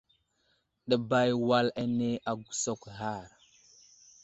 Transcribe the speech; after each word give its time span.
Ɗəbay 0.89 1.29
wal 1.47 1.67
ane 1.81 2.07
agusakw 2.29 2.81
ghar. 2.97 3.25